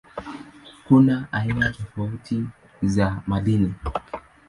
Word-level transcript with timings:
Kuna 0.87 1.27
aina 1.31 1.55
nyingi 1.65 1.77
tofauti 1.83 2.43
za 2.81 3.21
madini. 3.27 3.73